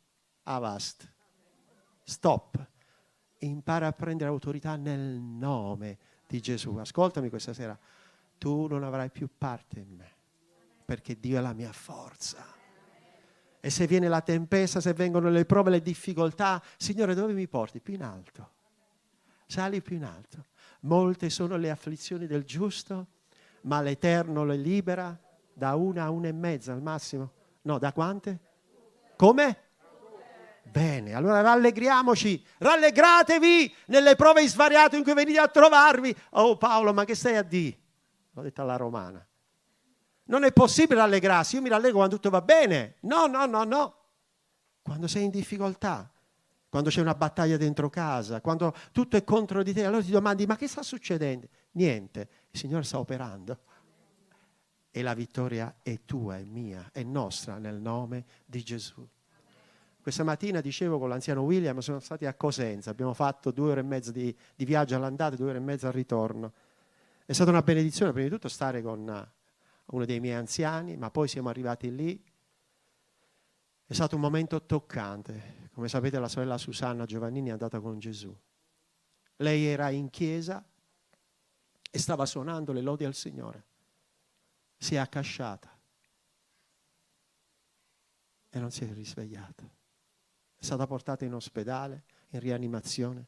avast, 0.44 1.12
stop. 2.04 2.66
impara 3.40 3.88
a 3.88 3.92
prendere 3.92 4.30
autorità 4.30 4.78
nel 4.78 5.20
nome 5.20 5.98
di 6.26 6.40
Gesù. 6.40 6.78
Ascoltami 6.78 7.28
questa 7.30 7.54
sera, 7.54 7.78
tu 8.38 8.68
non 8.68 8.84
avrai 8.84 9.10
più 9.10 9.30
parte 9.38 9.80
in 9.82 9.94
me 9.96 10.17
perché 10.88 11.20
Dio 11.20 11.38
è 11.38 11.42
la 11.42 11.52
mia 11.52 11.74
forza. 11.74 12.46
E 13.60 13.70
se 13.70 13.88
viene 13.88 14.08
la 14.08 14.22
tempesta, 14.22 14.80
se 14.80 14.94
vengono 14.94 15.30
le 15.30 15.44
prove, 15.44 15.70
le 15.70 15.82
difficoltà, 15.82 16.64
Signore, 16.78 17.14
dove 17.14 17.34
mi 17.34 17.46
porti? 17.50 17.82
Più 17.82 17.94
in 17.94 18.04
alto. 18.04 18.52
Sali 19.46 19.82
più 19.82 19.98
in 19.98 20.06
alto. 20.06 20.46
Molte 20.82 21.30
sono 21.30 21.58
le 21.58 21.70
afflizioni 21.72 22.26
del 22.26 22.46
giusto, 22.46 23.08
ma 23.64 23.82
l'Eterno 23.82 24.46
le 24.46 24.56
libera 24.56 25.20
da 25.52 25.76
una 25.76 26.06
a 26.06 26.10
una 26.10 26.30
e 26.30 26.32
mezza 26.32 26.72
al 26.72 26.82
massimo. 26.82 27.34
No, 27.64 27.80
da 27.80 27.92
quante? 27.92 28.40
Come? 29.18 29.64
Bene, 30.64 31.14
allora 31.14 31.42
rallegriamoci, 31.42 32.42
rallegratevi 32.60 33.76
nelle 33.88 34.16
prove 34.16 34.48
svariate 34.48 34.96
in 34.96 35.04
cui 35.04 35.14
venite 35.14 35.40
a 35.40 35.50
trovarvi. 35.50 36.16
Oh 36.32 36.56
Paolo, 36.56 36.94
ma 36.94 37.04
che 37.04 37.14
stai 37.14 37.36
a 37.36 37.44
dire? 37.44 37.78
L'ho 38.32 38.42
detto 38.42 38.62
alla 38.62 38.78
romana. 38.78 39.28
Non 40.28 40.44
è 40.44 40.52
possibile 40.52 41.00
rallegrarsi, 41.00 41.56
io 41.56 41.62
mi 41.62 41.70
rallegro 41.70 41.98
quando 41.98 42.16
tutto 42.16 42.30
va 42.30 42.42
bene. 42.42 42.96
No, 43.02 43.28
no, 43.28 43.46
no, 43.46 43.64
no. 43.64 43.96
Quando 44.82 45.08
sei 45.08 45.26
in 45.26 45.30
difficoltà, 45.30 46.10
quando 46.70 46.90
c'è 46.90 47.02
una 47.02 47.16
battaglia 47.16 47.58
dentro 47.58 47.90
casa, 47.90 48.42
quando 48.42 48.74
tutto 48.92 49.18
è 49.18 49.24
contro 49.24 49.64
di 49.64 49.74
te, 49.74 49.86
allora 49.86 50.02
ti 50.02 50.12
domandi 50.12 50.46
ma 50.46 50.56
che 50.56 50.68
sta 50.68 50.84
succedendo? 50.84 51.48
Niente, 51.72 52.30
il 52.52 52.60
Signore 52.60 52.84
sta 52.84 53.00
operando. 53.00 53.60
E 54.92 55.02
la 55.02 55.14
vittoria 55.14 55.78
è 55.82 56.00
tua, 56.06 56.38
è 56.38 56.44
mia, 56.44 56.90
è 56.92 57.04
nostra 57.04 57.58
nel 57.58 57.80
nome 57.80 58.26
di 58.46 58.64
Gesù. 58.64 59.08
Questa 60.02 60.24
mattina 60.24 60.60
dicevo 60.62 60.98
con 60.98 61.10
l'anziano 61.10 61.42
William, 61.42 61.80
sono 61.80 62.00
stati 62.00 62.26
a 62.26 62.34
Cosenza, 62.34 62.90
abbiamo 62.90 63.14
fatto 63.14 63.52
due 63.52 63.72
ore 63.72 63.80
e 63.82 63.84
mezza 63.84 64.12
di, 64.12 64.36
di 64.56 64.66
viaggio 64.66 64.96
all'andata 64.96 65.36
e 65.36 65.38
due 65.38 65.50
ore 65.50 65.58
e 65.58 65.62
mezza 65.62 65.88
al 65.88 65.94
ritorno. 65.94 66.54
È 67.26 67.34
stata 67.34 67.50
una 67.50 67.62
benedizione, 67.62 68.12
prima 68.12 68.28
di 68.28 68.34
tutto, 68.34 68.48
stare 68.48 68.82
con 68.82 69.30
uno 69.88 70.06
dei 70.06 70.20
miei 70.20 70.36
anziani, 70.36 70.98
ma 70.98 71.10
poi 71.10 71.28
siamo 71.28 71.50
arrivati 71.50 71.94
lì 71.94 72.24
È 73.86 73.94
stato 73.94 74.16
un 74.16 74.22
momento 74.22 74.66
toccante. 74.66 75.70
Come 75.72 75.88
sapete 75.88 76.20
la 76.20 76.28
sorella 76.28 76.58
Susanna 76.58 77.06
Giovannini 77.06 77.48
è 77.48 77.52
andata 77.54 77.80
con 77.80 78.00
Gesù. 78.00 78.36
Lei 79.38 79.66
era 79.66 79.90
in 79.92 80.10
chiesa 80.10 80.62
e 81.90 82.00
stava 82.00 82.26
suonando 82.26 82.74
le 82.74 82.82
lodi 82.82 83.06
al 83.06 83.14
Signore. 83.14 83.64
Si 84.76 84.96
è 84.96 84.98
accasciata 84.98 85.70
e 88.50 88.60
non 88.60 88.72
si 88.72 88.84
è 88.84 88.92
risvegliata. 88.92 89.64
È 89.64 90.64
stata 90.64 90.86
portata 90.86 91.24
in 91.24 91.34
ospedale, 91.34 92.04
in 92.32 92.40
rianimazione. 92.42 93.28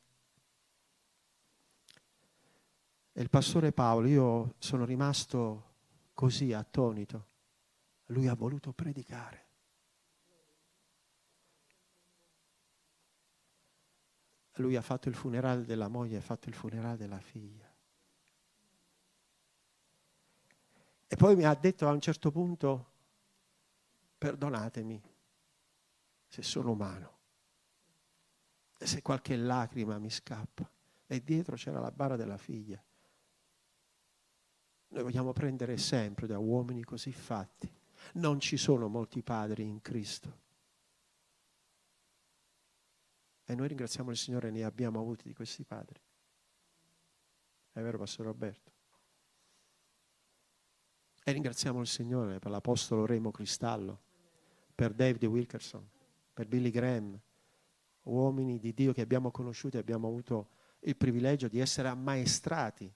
E 3.14 3.22
il 3.22 3.30
pastore 3.30 3.72
Paolo, 3.72 4.08
io 4.08 4.56
sono 4.58 4.84
rimasto 4.84 5.69
così 6.20 6.52
attonito. 6.52 7.28
Lui 8.08 8.28
ha 8.28 8.36
voluto 8.36 8.74
predicare. 8.74 9.48
Lui 14.56 14.76
ha 14.76 14.82
fatto 14.82 15.08
il 15.08 15.16
funerale 15.16 15.64
della 15.64 15.88
moglie, 15.88 16.18
ha 16.18 16.22
fatto 16.22 16.50
il 16.50 16.56
funerale 16.56 16.98
della 16.98 17.22
figlia. 17.22 17.74
E 21.08 21.16
poi 21.16 21.38
mi 21.38 21.46
ha 21.46 21.56
detto 21.56 21.88
a 21.88 21.94
un 21.94 22.02
certo 22.02 22.32
punto, 22.32 22.92
perdonatemi 24.18 25.02
se 26.28 26.42
sono 26.42 26.72
umano 26.72 27.20
e 28.78 28.86
se 28.86 29.02
qualche 29.02 29.38
lacrima 29.38 29.98
mi 30.00 30.10
scappa. 30.10 30.70
E 31.08 31.24
dietro 31.24 31.56
c'era 31.56 31.80
la 31.80 31.92
bara 31.92 32.18
della 32.18 32.38
figlia. 32.38 32.84
Noi 34.90 35.04
vogliamo 35.04 35.34
prendere 35.34 35.78
sempre 35.78 36.26
da 36.26 36.40
uomini 36.40 36.84
così 36.84 37.12
fatti. 37.12 37.72
Non 38.14 38.40
ci 38.40 38.58
sono 38.58 38.88
molti 38.88 39.22
padri 39.22 39.64
in 39.64 39.82
Cristo. 39.82 40.48
E 43.46 43.56
noi 43.56 43.68
ringraziamo 43.68 44.12
il 44.12 44.18
Signore, 44.18 44.52
ne 44.52 44.64
abbiamo 44.64 45.00
avuti 45.00 45.28
di 45.28 45.34
questi 45.34 45.64
padri. 45.64 46.00
È 47.72 47.82
vero, 47.82 47.98
Pastore 47.98 48.30
Roberto? 48.30 48.72
E 51.24 51.32
ringraziamo 51.32 51.82
il 51.82 51.88
Signore 51.88 52.40
per 52.40 52.52
l'Apostolo 52.52 53.06
Remo 53.06 53.32
Cristallo, 53.32 54.02
per 54.74 54.94
David 54.94 55.26
Wilkerson, 55.26 55.88
per 56.34 56.48
Billy 56.48 56.72
Graham, 56.72 57.20
uomini 58.04 58.60
di 58.60 58.74
Dio 58.74 58.94
che 58.94 59.02
abbiamo 59.02 59.30
conosciuto 59.30 59.78
e 59.78 59.80
abbiamo 59.80 60.08
avuto 60.08 60.50
il 60.82 60.96
privilegio 60.96 61.48
di 61.48 61.60
essere 61.60 61.88
ammaestrati 61.90 62.92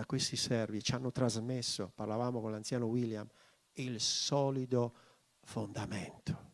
da 0.00 0.06
questi 0.06 0.34
servi 0.34 0.82
ci 0.82 0.94
hanno 0.94 1.12
trasmesso, 1.12 1.92
parlavamo 1.94 2.40
con 2.40 2.50
l'anziano 2.50 2.86
William, 2.86 3.28
il 3.72 4.00
solido 4.00 4.94
fondamento. 5.42 6.48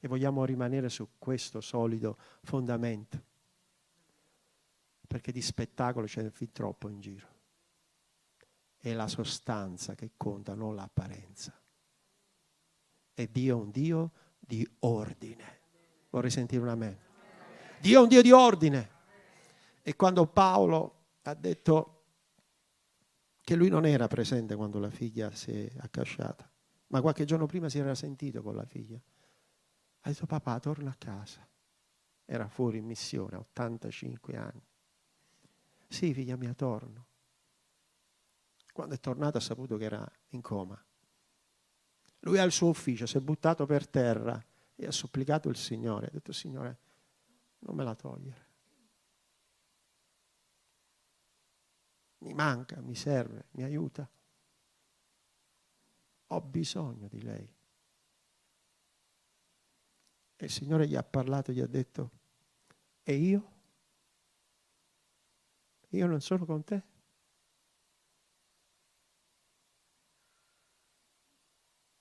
E 0.00 0.08
vogliamo 0.08 0.46
rimanere 0.46 0.88
su 0.88 1.10
questo 1.18 1.60
solido 1.60 2.16
fondamento, 2.42 3.22
perché 5.06 5.30
di 5.30 5.42
spettacolo 5.42 6.06
c'è 6.06 6.30
fin 6.30 6.52
troppo 6.52 6.88
in 6.88 7.00
giro. 7.00 7.28
È 8.78 8.90
la 8.94 9.08
sostanza 9.08 9.94
che 9.94 10.12
conta, 10.16 10.54
non 10.54 10.74
l'apparenza. 10.74 11.52
E 13.12 13.30
Dio 13.30 13.58
è 13.58 13.60
un 13.60 13.70
Dio 13.70 14.12
di 14.38 14.66
ordine. 14.78 15.60
Vorrei 16.08 16.30
sentire 16.30 16.62
una 16.62 16.76
me. 16.76 16.98
Dio 17.78 17.98
è 17.98 18.02
un 18.02 18.08
Dio 18.08 18.22
di 18.22 18.32
ordine. 18.32 18.90
E 19.82 19.94
quando 19.96 20.26
Paolo 20.26 21.08
ha 21.24 21.34
detto 21.34 21.99
che 23.42 23.54
lui 23.54 23.68
non 23.68 23.86
era 23.86 24.06
presente 24.06 24.54
quando 24.54 24.78
la 24.78 24.90
figlia 24.90 25.30
si 25.32 25.50
è 25.50 25.72
accasciata, 25.78 26.48
ma 26.88 27.00
qualche 27.00 27.24
giorno 27.24 27.46
prima 27.46 27.68
si 27.68 27.78
era 27.78 27.94
sentito 27.94 28.42
con 28.42 28.54
la 28.54 28.64
figlia. 28.64 29.00
Ha 30.00 30.08
detto 30.08 30.26
papà, 30.26 30.58
torna 30.60 30.90
a 30.90 30.96
casa. 30.96 31.46
Era 32.24 32.48
fuori 32.48 32.78
in 32.78 32.84
missione, 32.84 33.36
a 33.36 33.40
85 33.40 34.36
anni. 34.36 34.66
Sì, 35.88 36.14
figlia 36.14 36.36
mia, 36.36 36.54
torno. 36.54 37.06
Quando 38.72 38.94
è 38.94 39.00
tornato 39.00 39.38
ha 39.38 39.40
saputo 39.40 39.76
che 39.76 39.84
era 39.84 40.10
in 40.28 40.40
coma. 40.40 40.80
Lui 42.20 42.38
ha 42.38 42.44
il 42.44 42.52
suo 42.52 42.68
ufficio, 42.68 43.06
si 43.06 43.16
è 43.16 43.20
buttato 43.20 43.66
per 43.66 43.88
terra 43.88 44.42
e 44.76 44.86
ha 44.86 44.92
supplicato 44.92 45.48
il 45.48 45.56
Signore. 45.56 46.06
Ha 46.06 46.10
detto, 46.12 46.32
Signore, 46.32 46.78
non 47.60 47.74
me 47.74 47.82
la 47.82 47.94
togliere. 47.94 48.49
Mi 52.20 52.34
manca, 52.34 52.80
mi 52.80 52.94
serve, 52.94 53.46
mi 53.52 53.62
aiuta. 53.62 54.08
Ho 56.28 56.40
bisogno 56.40 57.08
di 57.08 57.22
lei. 57.22 57.54
E 60.36 60.44
il 60.44 60.50
Signore 60.50 60.86
gli 60.86 60.96
ha 60.96 61.02
parlato, 61.02 61.52
gli 61.52 61.60
ha 61.60 61.66
detto, 61.66 62.10
e 63.02 63.14
io? 63.14 63.52
Io 65.90 66.06
non 66.06 66.20
sono 66.20 66.44
con 66.44 66.62
te? 66.64 66.82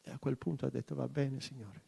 E 0.01 0.11
a 0.11 0.19
quel 0.19 0.37
punto 0.37 0.65
ha 0.65 0.69
detto, 0.69 0.95
va 0.95 1.07
bene 1.07 1.41
Signore. 1.41 1.83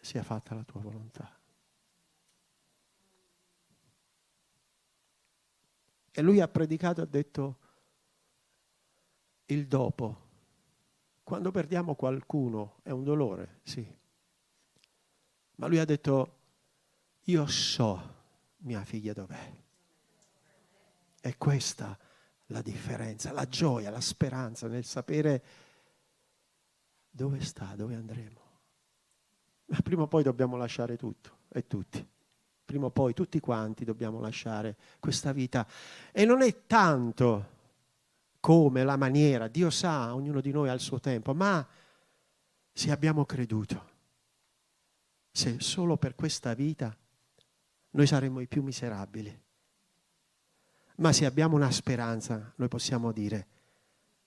Sia 0.00 0.22
fatta 0.22 0.54
la 0.54 0.64
tua 0.64 0.80
volontà. 0.80 1.39
E 6.20 6.22
lui 6.22 6.38
ha 6.42 6.48
predicato 6.48 7.00
e 7.00 7.04
ha 7.04 7.06
detto 7.06 7.58
il 9.46 9.66
dopo. 9.66 10.28
Quando 11.22 11.50
perdiamo 11.50 11.94
qualcuno 11.94 12.80
è 12.82 12.90
un 12.90 13.04
dolore, 13.04 13.60
sì. 13.62 13.82
Ma 15.54 15.66
lui 15.66 15.78
ha 15.78 15.86
detto 15.86 16.36
io 17.22 17.46
so 17.46 18.14
mia 18.58 18.84
figlia 18.84 19.14
dov'è. 19.14 19.50
È 21.22 21.38
questa 21.38 21.98
la 22.48 22.60
differenza, 22.60 23.32
la 23.32 23.48
gioia, 23.48 23.88
la 23.88 24.02
speranza 24.02 24.68
nel 24.68 24.84
sapere 24.84 25.42
dove 27.08 27.40
sta, 27.40 27.74
dove 27.76 27.94
andremo. 27.94 28.40
Ma 29.68 29.78
prima 29.80 30.02
o 30.02 30.06
poi 30.06 30.22
dobbiamo 30.22 30.58
lasciare 30.58 30.98
tutto 30.98 31.38
e 31.48 31.66
tutti 31.66 32.06
prima 32.70 32.86
o 32.86 32.90
poi 32.90 33.14
tutti 33.14 33.40
quanti 33.40 33.84
dobbiamo 33.84 34.20
lasciare 34.20 34.76
questa 35.00 35.32
vita. 35.32 35.66
E 36.12 36.24
non 36.24 36.40
è 36.40 36.66
tanto 36.68 37.58
come 38.38 38.84
la 38.84 38.96
maniera, 38.96 39.48
Dio 39.48 39.70
sa, 39.70 40.14
ognuno 40.14 40.40
di 40.40 40.52
noi 40.52 40.68
ha 40.68 40.72
il 40.72 40.78
suo 40.78 41.00
tempo, 41.00 41.34
ma 41.34 41.66
se 42.72 42.92
abbiamo 42.92 43.24
creduto, 43.24 43.88
se 45.32 45.58
solo 45.58 45.96
per 45.96 46.14
questa 46.14 46.54
vita 46.54 46.96
noi 47.90 48.06
saremmo 48.06 48.38
i 48.38 48.46
più 48.46 48.62
miserabili, 48.62 49.42
ma 50.98 51.12
se 51.12 51.26
abbiamo 51.26 51.56
una 51.56 51.72
speranza, 51.72 52.52
noi 52.54 52.68
possiamo 52.68 53.10
dire, 53.10 53.46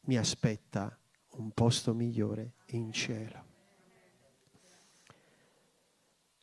mi 0.01 0.17
aspetta 0.17 0.99
un 1.35 1.51
posto 1.51 1.93
migliore 1.93 2.55
in 2.71 2.91
cielo. 2.91 3.52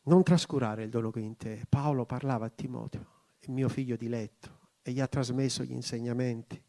Non 0.03 0.23
trascurare 0.23 0.83
il 0.83 0.89
dono 0.89 1.11
che 1.11 1.19
in 1.19 1.37
te. 1.37 1.63
Paolo 1.69 2.05
parlava 2.05 2.47
a 2.47 2.49
Timoteo, 2.49 3.05
il 3.41 3.51
mio 3.51 3.69
figlio 3.69 3.95
diletto, 3.95 4.59
e 4.81 4.91
gli 4.91 4.99
ha 4.99 5.07
trasmesso 5.07 5.63
gli 5.63 5.71
insegnamenti. 5.71 6.61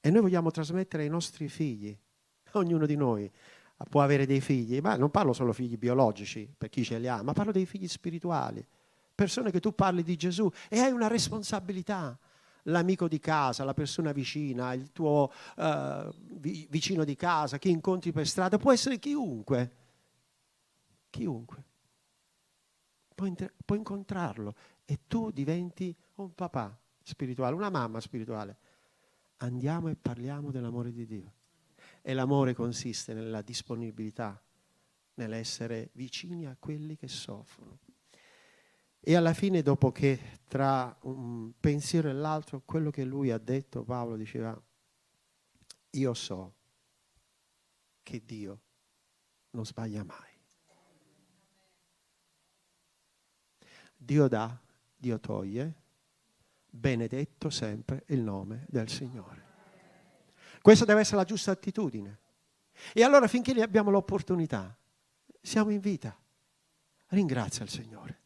E 0.00 0.10
noi 0.10 0.20
vogliamo 0.20 0.50
trasmettere 0.50 1.02
ai 1.02 1.08
nostri 1.08 1.48
figli, 1.48 1.96
ognuno 2.52 2.86
di 2.86 2.96
noi 2.96 3.30
può 3.88 4.00
avere 4.00 4.26
dei 4.26 4.40
figli, 4.40 4.78
ma 4.80 4.94
non 4.94 5.10
parlo 5.10 5.32
solo 5.32 5.52
figli 5.52 5.76
biologici 5.76 6.48
per 6.56 6.68
chi 6.68 6.84
ce 6.84 6.98
li 6.98 7.08
ha, 7.08 7.22
ma 7.22 7.32
parlo 7.32 7.50
dei 7.50 7.66
figli 7.66 7.88
spirituali, 7.88 8.64
persone 9.12 9.50
che 9.50 9.58
tu 9.58 9.74
parli 9.74 10.04
di 10.04 10.16
Gesù 10.16 10.48
e 10.68 10.78
hai 10.78 10.92
una 10.92 11.08
responsabilità. 11.08 12.16
L'amico 12.66 13.08
di 13.08 13.18
casa, 13.18 13.64
la 13.64 13.74
persona 13.74 14.12
vicina, 14.12 14.72
il 14.72 14.92
tuo 14.92 15.32
uh, 15.56 16.08
vicino 16.68 17.02
di 17.02 17.16
casa, 17.16 17.58
chi 17.58 17.70
incontri 17.70 18.12
per 18.12 18.24
strada, 18.24 18.56
può 18.56 18.72
essere 18.72 19.00
chiunque. 19.00 19.70
Chiunque 21.10 21.64
puoi, 23.14 23.34
puoi 23.64 23.78
incontrarlo 23.78 24.54
e 24.84 25.00
tu 25.06 25.30
diventi 25.30 25.94
un 26.16 26.34
papà 26.34 26.78
spirituale, 27.02 27.54
una 27.54 27.70
mamma 27.70 28.00
spirituale. 28.00 28.56
Andiamo 29.38 29.88
e 29.88 29.96
parliamo 29.96 30.50
dell'amore 30.50 30.92
di 30.92 31.06
Dio. 31.06 31.32
E 32.00 32.14
l'amore 32.14 32.54
consiste 32.54 33.14
nella 33.14 33.42
disponibilità, 33.42 34.40
nell'essere 35.14 35.90
vicini 35.94 36.46
a 36.46 36.56
quelli 36.58 36.96
che 36.96 37.08
soffrono. 37.08 37.78
E 39.00 39.16
alla 39.16 39.34
fine, 39.34 39.62
dopo 39.62 39.90
che 39.90 40.38
tra 40.46 40.96
un 41.02 41.52
pensiero 41.58 42.08
e 42.08 42.12
l'altro, 42.12 42.62
quello 42.64 42.90
che 42.90 43.04
lui 43.04 43.32
ha 43.32 43.38
detto, 43.38 43.82
Paolo 43.82 44.16
diceva, 44.16 44.60
io 45.90 46.14
so 46.14 46.54
che 48.02 48.22
Dio 48.24 48.60
non 49.50 49.66
sbaglia 49.66 50.04
mai. 50.04 50.31
Dio 54.04 54.26
dà, 54.26 54.58
Dio 54.96 55.20
toglie, 55.20 55.74
benedetto 56.68 57.50
sempre 57.50 58.02
il 58.08 58.20
nome 58.20 58.66
del 58.68 58.88
Signore. 58.88 59.50
Questa 60.60 60.84
deve 60.84 61.00
essere 61.00 61.18
la 61.18 61.24
giusta 61.24 61.52
attitudine. 61.52 62.18
E 62.92 63.04
allora 63.04 63.28
finché 63.28 63.52
ne 63.52 63.62
abbiamo 63.62 63.90
l'opportunità, 63.90 64.76
siamo 65.40 65.70
in 65.70 65.78
vita. 65.78 66.16
Ringrazia 67.08 67.64
il 67.64 67.70
Signore. 67.70 68.20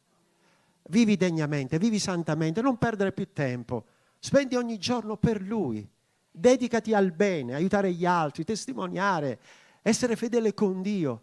Vivi 0.88 1.16
degnamente, 1.16 1.78
vivi 1.78 1.99
santamente, 1.99 2.62
non 2.62 2.78
perdere 2.78 3.12
più 3.12 3.30
tempo. 3.35 3.85
Spendi 4.18 4.56
ogni 4.56 4.78
giorno 4.78 5.18
per 5.18 5.42
Lui. 5.42 5.87
Dedicati 6.30 6.95
al 6.95 7.12
bene, 7.12 7.54
aiutare 7.54 7.92
gli 7.92 8.06
altri, 8.06 8.45
testimoniare, 8.45 9.40
essere 9.83 10.16
fedele 10.16 10.54
con 10.54 10.80
Dio. 10.80 11.23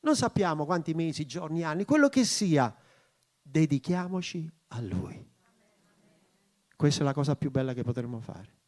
Non 0.00 0.14
sappiamo 0.14 0.66
quanti 0.66 0.92
mesi, 0.92 1.24
giorni, 1.24 1.62
anni, 1.62 1.84
quello 1.84 2.08
che 2.08 2.24
sia, 2.24 2.74
dedichiamoci 3.42 4.50
a 4.68 4.80
Lui. 4.80 5.30
Questa 6.76 7.02
è 7.02 7.04
la 7.04 7.12
cosa 7.12 7.36
più 7.36 7.50
bella 7.50 7.74
che 7.74 7.82
potremmo 7.82 8.20
fare. 8.20 8.60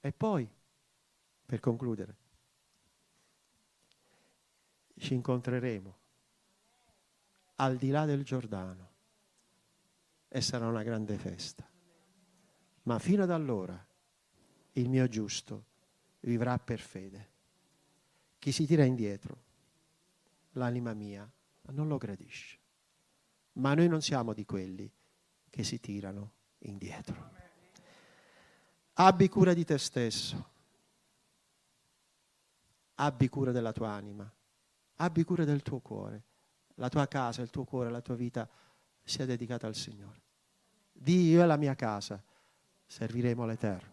E 0.00 0.12
poi, 0.12 0.48
per 1.46 1.60
concludere, 1.60 2.16
ci 4.98 5.14
incontreremo 5.14 5.98
al 7.56 7.76
di 7.76 7.90
là 7.90 8.04
del 8.04 8.24
Giordano 8.24 8.90
e 10.28 10.40
sarà 10.40 10.66
una 10.66 10.82
grande 10.82 11.16
festa. 11.18 11.68
Ma 12.84 12.98
fino 12.98 13.22
ad 13.22 13.30
allora 13.30 13.86
il 14.72 14.88
mio 14.88 15.06
giusto 15.08 15.64
vivrà 16.20 16.58
per 16.58 16.80
fede. 16.80 17.30
Chi 18.38 18.50
si 18.50 18.66
tira 18.66 18.84
indietro, 18.84 19.42
l'anima 20.52 20.94
mia, 20.94 21.30
non 21.70 21.86
lo 21.86 21.96
gradisce. 21.98 22.58
Ma 23.54 23.74
noi 23.74 23.88
non 23.88 24.00
siamo 24.00 24.32
di 24.32 24.44
quelli 24.44 24.90
che 25.50 25.64
si 25.64 25.78
tirano 25.80 26.32
indietro. 26.60 27.30
Abbi 28.94 29.28
cura 29.28 29.54
di 29.54 29.64
te 29.64 29.78
stesso. 29.78 30.50
Abbi 32.94 33.28
cura 33.28 33.52
della 33.52 33.72
tua 33.72 33.90
anima. 33.90 34.30
Abbi 34.96 35.24
cura 35.24 35.44
del 35.44 35.62
tuo 35.62 35.80
cuore. 35.80 36.22
La 36.76 36.88
tua 36.88 37.06
casa, 37.06 37.42
il 37.42 37.50
tuo 37.50 37.64
cuore, 37.64 37.90
la 37.90 38.00
tua 38.00 38.14
vita 38.14 38.48
sia 39.02 39.26
dedicata 39.26 39.66
al 39.66 39.74
Signore. 39.74 40.20
Di 40.92 41.28
io 41.28 41.42
e 41.42 41.46
la 41.46 41.56
mia 41.56 41.74
casa 41.74 42.22
serviremo 42.86 43.44
l'Eterno. 43.44 43.90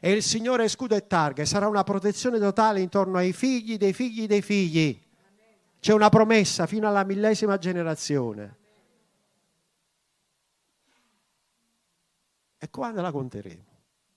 E 0.00 0.12
il 0.12 0.22
Signore 0.22 0.64
è 0.64 0.68
scudo 0.68 0.94
e 0.94 1.06
targa 1.06 1.42
e 1.42 1.46
sarà 1.46 1.68
una 1.68 1.84
protezione 1.84 2.38
totale 2.38 2.80
intorno 2.80 3.18
ai 3.18 3.32
figli 3.32 3.76
dei 3.76 3.92
figli 3.92 4.26
dei 4.26 4.42
figli. 4.42 5.06
C'è 5.80 5.92
una 5.92 6.08
promessa 6.08 6.66
fino 6.66 6.88
alla 6.88 7.04
millesima 7.04 7.56
generazione. 7.58 8.56
E 12.58 12.70
quando 12.70 13.00
la 13.00 13.12
conteremo? 13.12 13.66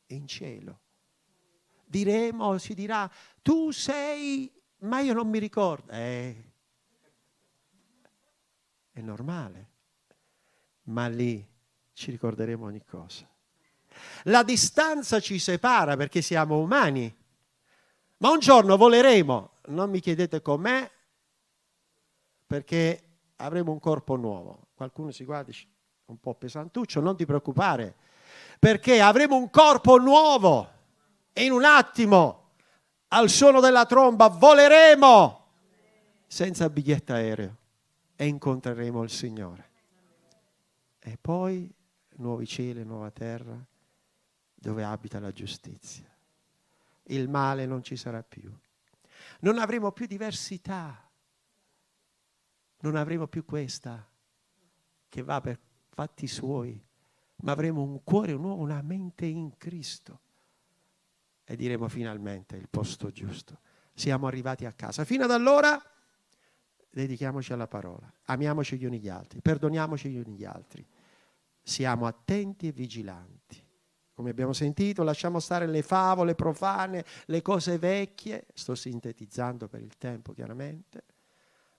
In 0.08 0.28
cielo. 0.28 0.80
Diremo, 1.86 2.58
si 2.58 2.74
dirà, 2.74 3.10
tu 3.42 3.72
sei, 3.72 4.52
ma 4.80 5.02
io 5.02 5.14
non 5.14 5.30
mi 5.30 5.38
ricordo. 5.38 5.92
Eh, 5.92 6.52
è 8.92 9.02
normale, 9.02 9.70
ma 10.84 11.08
lì 11.08 11.46
ci 11.94 12.12
ricorderemo 12.12 12.66
ogni 12.66 12.84
cosa. 12.84 13.30
La 14.24 14.44
distanza 14.44 15.20
ci 15.20 15.38
separa 15.38 15.96
perché 15.96 16.22
siamo 16.22 16.60
umani, 16.60 17.14
ma 18.18 18.32
un 18.32 18.40
giorno 18.40 18.78
voleremo, 18.78 19.52
non 19.68 19.90
mi 19.90 20.00
chiedete 20.00 20.42
com'è, 20.42 20.90
perché 22.52 23.02
avremo 23.38 23.72
un 23.72 23.80
corpo 23.80 24.18
nuovo. 24.18 24.68
Qualcuno 24.76 25.12
si 25.12 25.24
guarda 25.24 25.52
dice, 25.52 25.68
un 26.08 26.20
po' 26.20 26.36
pesantuccio, 26.36 27.00
non 27.00 27.16
ti 27.16 27.26
preoccupare, 27.26 27.96
perché 28.60 29.00
avremo 29.00 29.38
un 29.38 29.50
corpo 29.50 29.98
nuovo 29.98 30.70
e 31.32 31.46
in 31.46 31.54
un 31.54 31.64
attimo, 31.64 32.50
al 33.08 33.30
suono 33.30 33.62
della 33.62 33.86
tromba, 33.86 34.28
voleremo 34.28 35.46
senza 36.28 36.70
biglietto 36.70 37.14
aereo 37.14 37.56
e 38.18 38.28
incontreremo 38.28 39.02
il 39.02 39.10
Signore. 39.10 39.70
E 41.00 41.18
poi 41.22 41.74
nuovi 42.18 42.46
cieli, 42.46 42.84
nuova 42.84 43.12
terra, 43.12 43.58
dove 44.56 44.84
abita 44.84 45.22
la 45.22 45.32
giustizia. 45.32 46.14
Il 47.04 47.30
male 47.30 47.66
non 47.66 47.82
ci 47.82 47.96
sarà 47.96 48.22
più. 48.22 48.54
Non 49.40 49.58
avremo 49.58 49.94
più 49.94 50.06
diversità. 50.06 51.06
Non 52.82 52.96
avremo 52.96 53.28
più 53.28 53.46
questa 53.46 54.08
che 55.08 55.24
va 55.24 55.42
per 55.42 55.60
fatti 55.90 56.28
suoi, 56.28 56.82
ma 57.38 57.52
avremo 57.52 57.82
un 57.82 58.04
cuore 58.04 58.34
nuovo, 58.34 58.62
una 58.62 58.82
mente 58.82 59.26
in 59.26 59.58
Cristo. 59.58 60.20
E 61.44 61.56
diremo 61.56 61.88
finalmente 61.88 62.56
il 62.56 62.70
posto 62.70 63.12
giusto. 63.12 63.60
Siamo 63.94 64.28
arrivati 64.28 64.66
a 64.66 64.72
casa. 64.72 65.04
Fino 65.04 65.26
ad 65.26 65.32
allora 65.32 65.80
dedichiamoci 66.90 67.54
alla 67.54 67.68
parola, 67.68 68.12
amiamoci 68.26 68.78
gli 68.78 68.86
uni 68.86 69.00
gli 69.00 69.10
altri, 69.10 69.42
perdoniamoci 69.42 70.10
gli 70.10 70.18
uni 70.18 70.36
gli 70.36 70.44
altri, 70.44 70.86
siamo 71.62 72.06
attenti 72.06 72.68
e 72.68 72.72
vigilanti. 72.72 73.64
Come 74.14 74.30
abbiamo 74.30 74.54
sentito, 74.54 75.04
lasciamo 75.04 75.40
stare 75.40 75.66
le 75.66 75.82
favole 75.82 76.36
profane, 76.36 77.06
le 77.26 77.42
cose 77.42 77.78
vecchie, 77.78 78.48
sto 78.54 78.76
sintetizzando 78.76 79.68
per 79.68 79.82
il 79.82 79.98
tempo 79.98 80.34
chiaramente, 80.34 81.06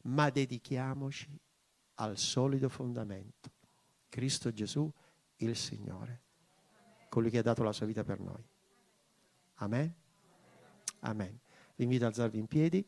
ma 0.03 0.31
dedichiamoci 0.31 1.39
al 1.95 2.19
solido 2.19 2.69
fondamento, 2.69 3.51
Cristo 4.09 4.53
Gesù, 4.53 4.91
il 5.37 5.57
Signore, 5.57 6.23
colui 7.09 7.31
che 7.31 7.39
ha 7.39 7.43
dato 7.43 7.63
la 7.63 7.73
sua 7.73 7.87
vita 7.87 8.05
per 8.05 8.21
noi. 8.21 8.43
Amen? 9.57 9.95
Amen. 11.01 11.39
Vi 11.77 11.85
invito 11.85 12.05
ad 12.05 12.11
alzarvi 12.11 12.39
in 12.39 12.47
piedi. 12.47 12.85